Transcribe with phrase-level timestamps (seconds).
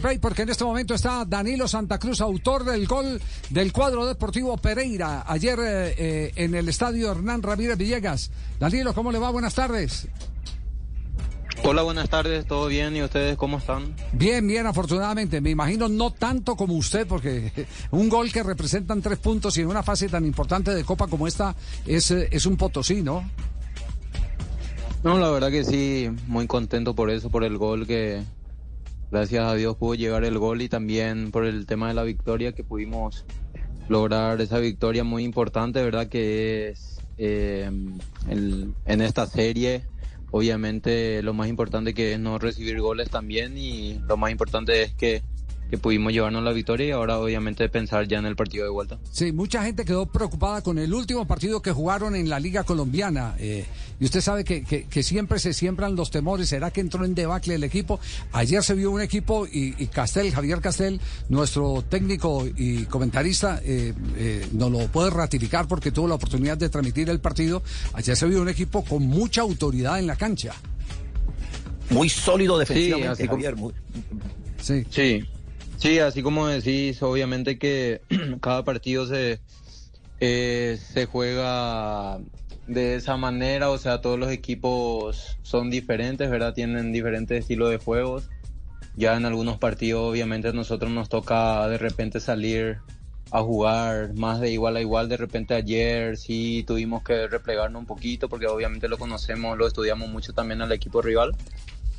[0.00, 4.56] break porque en este momento está Danilo Santa Cruz, autor del gol del cuadro deportivo
[4.56, 8.30] Pereira, ayer eh, eh, en el estadio Hernán Ramírez Villegas.
[8.58, 9.30] Danilo, ¿cómo le va?
[9.30, 10.08] Buenas tardes.
[11.62, 12.96] Hola, buenas tardes, ¿todo bien?
[12.96, 13.94] ¿Y ustedes cómo están?
[14.12, 15.40] Bien, bien, afortunadamente.
[15.40, 17.52] Me imagino no tanto como usted, porque
[17.90, 21.26] un gol que representan tres puntos y en una fase tan importante de Copa como
[21.26, 21.54] esta
[21.86, 23.28] es, eh, es un potosí, ¿no?
[25.04, 28.22] No, la verdad que sí, muy contento por eso, por el gol que
[29.10, 32.52] gracias a Dios pudo llegar el gol y también por el tema de la victoria
[32.52, 33.24] que pudimos
[33.88, 36.08] lograr esa victoria muy importante, ¿verdad?
[36.08, 37.70] Que es eh,
[38.28, 39.84] en esta serie,
[40.30, 44.92] obviamente lo más importante que es no recibir goles también y lo más importante es
[44.94, 45.22] que
[45.70, 48.98] que pudimos llevarnos la victoria y ahora obviamente pensar ya en el partido de vuelta.
[49.12, 53.36] Sí, mucha gente quedó preocupada con el último partido que jugaron en la Liga Colombiana.
[53.38, 53.66] Eh,
[54.00, 56.48] y usted sabe que, que, siempre se siembran los temores.
[56.48, 58.00] ¿Será que entró en debacle el equipo?
[58.32, 64.48] Ayer se vio un equipo y, Castel, Javier Castel, nuestro técnico y comentarista, eh, eh,
[64.52, 67.62] nos lo puede ratificar porque tuvo la oportunidad de transmitir el partido.
[67.92, 70.54] Ayer se vio un equipo con mucha autoridad en la cancha.
[71.90, 73.54] Muy sólido defensivamente, Javier.
[74.62, 74.86] Sí.
[74.88, 75.24] sí.
[75.76, 78.02] Sí, así como decís, obviamente que
[78.40, 79.40] cada partido se,
[80.20, 82.18] eh, se juega
[82.70, 86.54] de esa manera, o sea, todos los equipos son diferentes, ¿verdad?
[86.54, 88.30] Tienen diferentes estilos de juegos.
[88.96, 92.78] Ya en algunos partidos, obviamente, a nosotros nos toca de repente salir
[93.32, 95.08] a jugar más de igual a igual.
[95.08, 100.08] De repente ayer sí tuvimos que replegarnos un poquito porque obviamente lo conocemos, lo estudiamos
[100.08, 101.34] mucho también al equipo rival.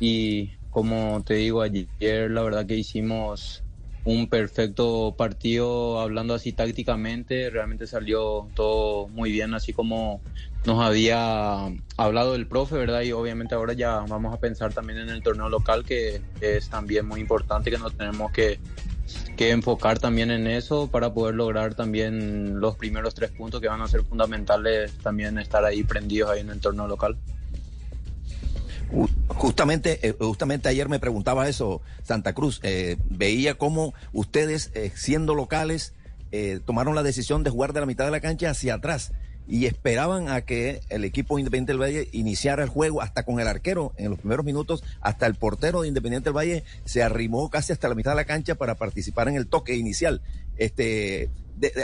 [0.00, 3.63] Y como te digo, ayer la verdad que hicimos
[4.04, 10.20] un perfecto partido hablando así tácticamente, realmente salió todo muy bien, así como
[10.66, 13.02] nos había hablado el profe, ¿verdad?
[13.02, 17.06] Y obviamente ahora ya vamos a pensar también en el torneo local, que es también
[17.06, 18.60] muy importante, que nos tenemos que,
[19.36, 23.80] que enfocar también en eso para poder lograr también los primeros tres puntos que van
[23.80, 27.16] a ser fundamentales, también estar ahí prendidos ahí en el torneo local.
[29.28, 32.60] Justamente, eh, justamente ayer me preguntaba eso, Santa Cruz.
[32.62, 35.94] Eh, veía cómo ustedes, eh, siendo locales,
[36.64, 39.12] tomaron la decisión de jugar de la mitad de la cancha hacia atrás
[39.46, 43.48] y esperaban a que el equipo Independiente del Valle iniciara el juego hasta con el
[43.48, 47.72] arquero en los primeros minutos, hasta el portero de Independiente del Valle se arrimó casi
[47.72, 50.22] hasta la mitad de la cancha para participar en el toque inicial.
[50.56, 51.30] Este,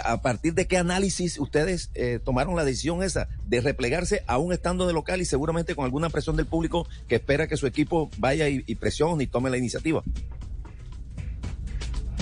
[0.04, 4.86] a partir de qué análisis ustedes eh, tomaron la decisión esa de replegarse aún estando
[4.86, 8.48] de local y seguramente con alguna presión del público que espera que su equipo vaya
[8.48, 10.02] y, presione y tome la iniciativa.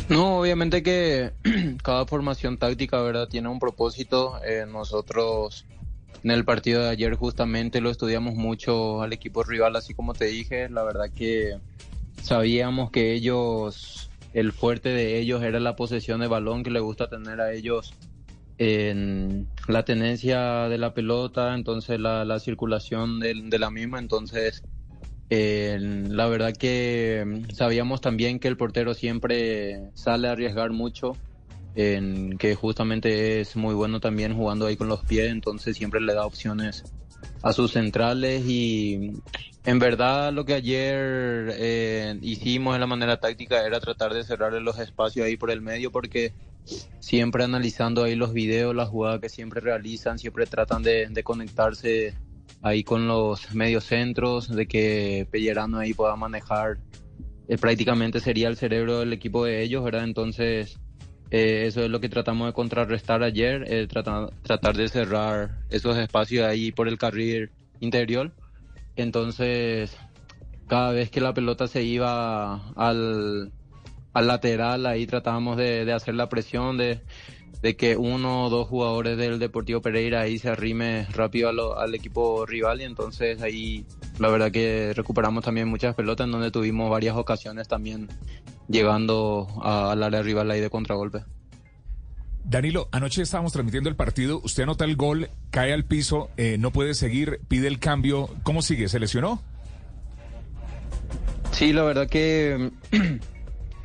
[0.08, 1.32] No, obviamente que
[1.82, 3.28] cada formación táctica, ¿verdad?
[3.28, 4.40] Tiene un propósito.
[4.44, 5.66] Eh, nosotros
[6.24, 10.26] en el partido de ayer justamente lo estudiamos mucho al equipo rival, así como te
[10.26, 10.68] dije.
[10.68, 11.58] La verdad que
[12.22, 17.08] sabíamos que ellos el fuerte de ellos era la posesión de balón que le gusta
[17.08, 17.94] tener a ellos
[18.58, 24.62] en la tenencia de la pelota, entonces la, circulación de, la misma, entonces
[25.30, 31.16] la verdad que sabíamos también que el portero siempre sale a arriesgar mucho,
[31.74, 36.14] en que justamente es muy bueno también jugando ahí con los pies, entonces siempre le
[36.14, 36.84] da opciones
[37.42, 39.12] a sus centrales y
[39.64, 44.52] en verdad lo que ayer eh, hicimos en la manera táctica era tratar de cerrar
[44.54, 46.32] los espacios ahí por el medio porque
[47.00, 52.14] siempre analizando ahí los videos, las jugadas que siempre realizan, siempre tratan de, conectarse
[52.62, 56.78] ahí con los medios centros, de que Pellerano ahí pueda manejar,
[57.48, 60.04] eh, prácticamente sería el cerebro del equipo de ellos, ¿verdad?
[60.04, 60.78] Entonces
[61.30, 65.96] eh, eso es lo que tratamos de contrarrestar ayer, eh, tratar, tratar de cerrar esos
[65.98, 68.32] espacios ahí por el carril interior.
[68.96, 69.96] Entonces,
[70.66, 73.52] cada vez que la pelota se iba al,
[74.14, 77.00] al lateral, ahí tratábamos de, de hacer la presión, de,
[77.62, 82.46] de que uno o dos jugadores del Deportivo Pereira ahí se arrime rápido al equipo
[82.46, 83.84] rival y entonces ahí
[84.18, 88.08] la verdad que recuperamos también muchas pelotas en donde tuvimos varias ocasiones también
[88.68, 91.24] llegando al área rival ahí de contragolpe.
[92.44, 96.70] Danilo, anoche estábamos transmitiendo el partido, usted anota el gol, cae al piso, eh, no
[96.70, 98.88] puede seguir, pide el cambio, ¿cómo sigue?
[98.88, 99.42] ¿Se lesionó?
[101.52, 102.70] Sí, la verdad que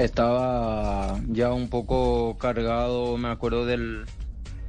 [0.06, 4.06] estaba ya un poco cargado, me acuerdo del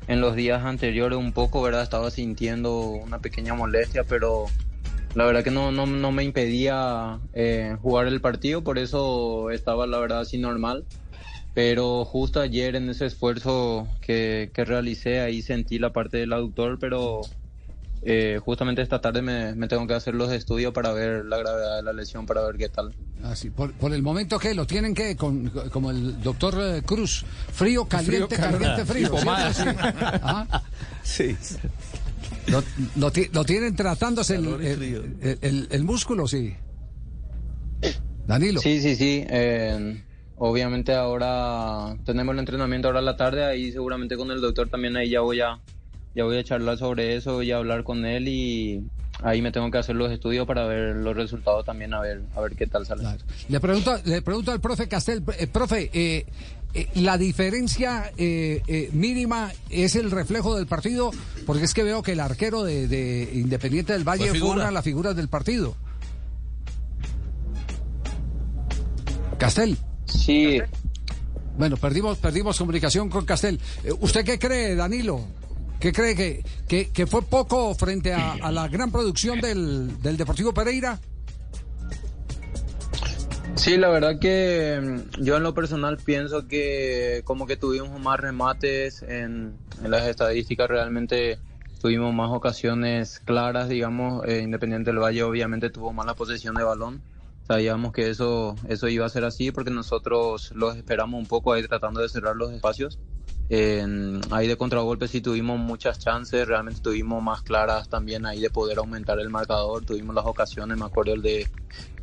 [0.07, 1.83] en los días anteriores un poco, ¿verdad?
[1.83, 4.47] Estaba sintiendo una pequeña molestia, pero
[5.15, 9.87] la verdad que no, no, no me impedía eh, jugar el partido, por eso estaba
[9.87, 10.85] la verdad así normal.
[11.55, 16.79] Pero justo ayer en ese esfuerzo que, que realicé, ahí sentí la parte del aductor,
[16.81, 17.21] pero
[18.07, 21.77] eh, justamente esta tarde me, me, tengo que hacer los estudios para ver la gravedad
[21.77, 22.95] de la lesión, para ver qué tal.
[23.23, 23.49] Ah, sí.
[23.49, 24.55] por, por, el momento, ¿qué?
[24.55, 27.25] ¿Lo tienen que con, como el doctor eh, Cruz?
[27.53, 29.19] Frío, caliente, frío, caliente, frío.
[29.19, 29.27] ¿sí?
[30.23, 30.63] ¿Ah?
[31.03, 31.35] sí.
[32.49, 32.63] Lo,
[32.97, 36.55] lo, lo, tienen tratándose el, el, el, el, músculo, sí.
[38.27, 38.61] Danilo.
[38.61, 39.25] Sí, sí, sí.
[39.27, 40.03] Eh,
[40.37, 44.97] obviamente ahora tenemos el entrenamiento ahora a la tarde, ahí seguramente con el doctor también
[44.97, 45.59] ahí ya voy a
[46.15, 48.83] ya voy a charlar sobre eso y a hablar con él y
[49.23, 52.41] ahí me tengo que hacer los estudios para ver los resultados también a ver a
[52.41, 53.03] ver qué tal sale.
[53.03, 53.25] Claro.
[53.49, 56.27] Le pregunto le pregunto al profe Castel, eh, profe, eh,
[56.75, 61.13] eh, la diferencia eh, eh, mínima es el reflejo del partido,
[61.47, 64.67] porque es que veo que el arquero de, de Independiente del Valle fue, fue una
[64.67, 65.77] de las figuras del partido.
[69.39, 69.79] Castel.
[70.07, 70.59] Sí.
[71.57, 73.61] Bueno, perdimos, perdimos comunicación con Castel.
[74.01, 75.25] ¿Usted qué cree, Danilo?
[75.85, 76.17] ¿Qué cree
[76.67, 80.99] que, que, fue poco frente a, la gran producción del, del Deportivo Pereira?
[83.55, 89.03] Sí, la verdad que yo en lo personal pienso que como que tuvimos más remates
[89.03, 91.39] en, las estadísticas, realmente
[91.83, 96.65] tuvimos más ocasiones claras, digamos, eh, Independiente del Valle obviamente tuvo más la posesión de
[96.65, 97.03] balón.
[97.47, 101.63] Sabíamos que eso, eso iba a ser así porque nosotros los esperamos un poco ahí
[101.63, 102.99] tratando de cerrar los espacios.
[104.31, 108.79] Ahí de contragolpe sí tuvimos muchas chances, realmente tuvimos más claras también ahí de poder
[108.79, 111.47] aumentar el marcador, tuvimos las ocasiones, me acuerdo el de,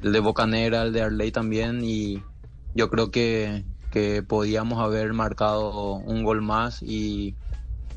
[0.01, 2.21] el de Bocanera, el de Arley también y
[2.73, 7.35] yo creo que, que podíamos haber marcado un gol más y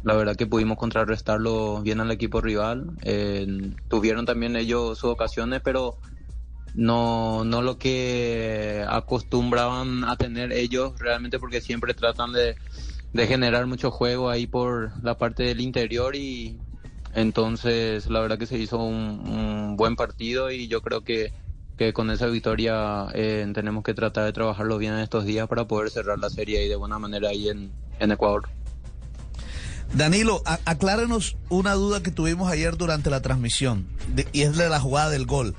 [0.02, 2.90] la verdad que pudimos contrarrestarlo bien al equipo rival.
[3.88, 5.96] Tuvieron también ellos sus ocasiones, pero
[6.74, 12.56] no, no lo que acostumbraban a tener ellos realmente porque siempre tratan de
[13.14, 16.58] de generar mucho juego ahí por la parte del interior y
[17.14, 21.32] entonces la verdad que se hizo un, un buen partido y yo creo que,
[21.78, 25.66] que con esa victoria eh, tenemos que tratar de trabajarlo bien en estos días para
[25.66, 27.70] poder cerrar la serie ahí de buena manera ahí en,
[28.00, 28.48] en Ecuador.
[29.94, 33.86] Danilo, aclárenos una duda que tuvimos ayer durante la transmisión
[34.32, 35.54] y es de la jugada del gol.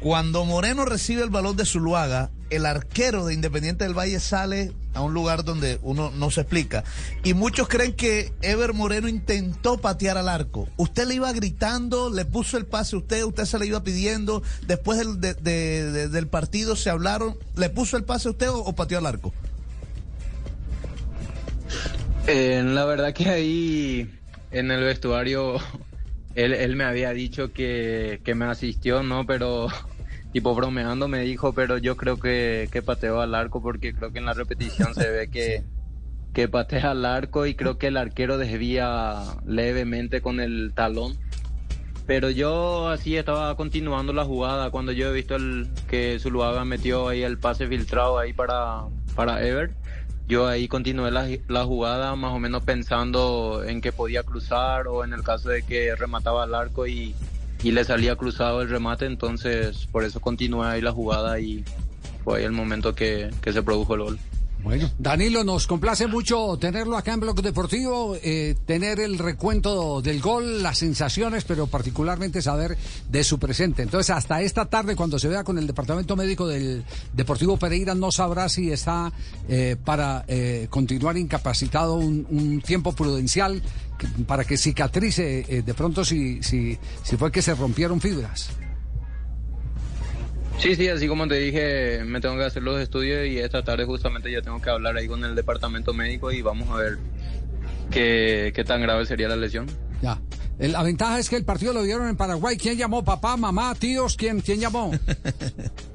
[0.00, 5.00] Cuando Moreno recibe el balón de Zuluaga, el arquero de Independiente del Valle sale a
[5.00, 6.84] un lugar donde uno no se explica.
[7.24, 10.68] Y muchos creen que Ever Moreno intentó patear al arco.
[10.76, 14.42] Usted le iba gritando, le puso el pase a usted, usted se le iba pidiendo.
[14.66, 18.50] Después del, de, de, de, del partido se hablaron, ¿le puso el pase a usted
[18.50, 19.32] o, o pateó al arco?
[22.26, 24.10] Eh, la verdad que ahí
[24.50, 25.58] en el vestuario
[26.36, 29.26] él, él me había dicho que, que, me asistió, ¿no?
[29.26, 29.68] Pero
[30.32, 34.18] tipo bromeando me dijo, pero yo creo que, que pateó al arco porque creo que
[34.18, 35.64] en la repetición se ve que,
[36.34, 41.16] que patea al arco y creo que el arquero desvía levemente con el talón.
[42.06, 47.08] Pero yo así estaba continuando la jugada cuando yo he visto el, que Zuluaga metió
[47.08, 48.82] ahí el pase filtrado ahí para,
[49.16, 49.72] para Ever
[50.28, 55.04] yo ahí continué la, la, jugada más o menos pensando en que podía cruzar o
[55.04, 57.14] en el caso de que remataba al arco y,
[57.62, 61.64] y le salía cruzado el remate, entonces por eso continué ahí la jugada y
[62.24, 64.18] fue ahí el momento que, que se produjo el gol.
[64.66, 70.20] Bueno, Danilo, nos complace mucho tenerlo acá en Bloque Deportivo, eh, tener el recuento del
[70.20, 72.76] gol, las sensaciones, pero particularmente saber
[73.08, 73.82] de su presente.
[73.82, 76.82] Entonces, hasta esta tarde, cuando se vea con el departamento médico del
[77.12, 79.12] Deportivo Pereira, no sabrá si está
[79.48, 83.62] eh, para eh, continuar incapacitado un, un, tiempo prudencial
[84.26, 88.50] para que cicatrice eh, de pronto si, si, si fue que se rompieron fibras.
[90.58, 93.84] Sí, sí, así como te dije, me tengo que hacer los estudios y esta tarde
[93.84, 96.98] justamente ya tengo que hablar ahí con el departamento médico y vamos a ver
[97.90, 99.66] qué, qué tan grave sería la lesión.
[100.02, 100.18] Ya.
[100.58, 102.56] La ventaja es que el partido lo dieron en Paraguay.
[102.56, 103.04] ¿Quién llamó?
[103.04, 104.16] ¿Papá, mamá, tíos?
[104.16, 104.90] ¿Quién, quién llamó?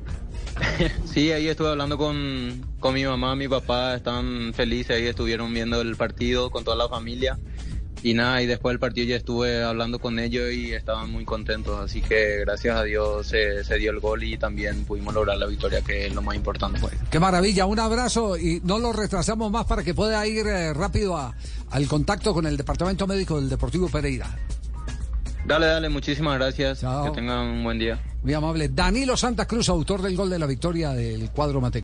[1.06, 5.82] sí, ahí estuve hablando con, con mi mamá, mi papá, están felices, ahí estuvieron viendo
[5.82, 7.40] el partido con toda la familia.
[8.04, 11.80] Y nada, y después del partido ya estuve hablando con ellos y estaban muy contentos,
[11.80, 15.46] así que gracias a Dios se, se dio el gol y también pudimos lograr la
[15.46, 16.80] victoria, que es lo más importante.
[16.80, 20.74] Bueno, qué maravilla, un abrazo y no lo retrasamos más para que pueda ir eh,
[20.74, 21.36] rápido a,
[21.70, 24.36] al contacto con el Departamento Médico del Deportivo Pereira.
[25.46, 26.82] Dale, dale, muchísimas gracias.
[26.82, 27.06] Chao.
[27.06, 28.00] Que tengan un buen día.
[28.24, 28.70] Muy amable.
[28.70, 31.80] Danilo Santa Cruz, autor del gol de la victoria del cuadro Mate.